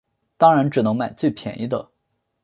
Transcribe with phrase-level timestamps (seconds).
[0.35, 1.91] 当然只能买最便宜的